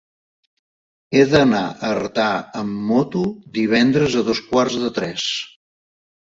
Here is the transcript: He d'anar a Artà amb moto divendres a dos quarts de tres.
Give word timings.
He 1.17 1.19
d'anar 1.33 1.59
a 1.67 1.89
Artà 1.97 2.25
amb 2.61 2.79
moto 2.93 3.21
divendres 3.59 4.17
a 4.23 4.25
dos 4.31 4.43
quarts 4.49 4.81
de 4.87 4.91
tres. 4.99 5.29